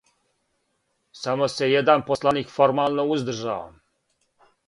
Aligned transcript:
Само 1.23 1.49
се 1.57 1.67
један 1.75 2.03
посланик 2.09 2.51
формално 2.55 3.07
уздржао. 3.17 3.71